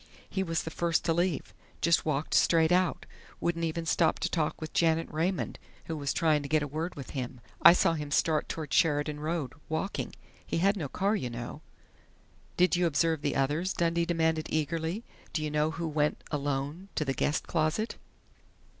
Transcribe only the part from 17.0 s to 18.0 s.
the guest closet?"